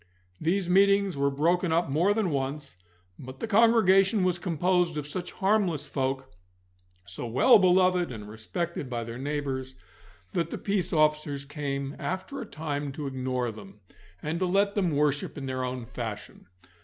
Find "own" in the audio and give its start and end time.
15.63-15.85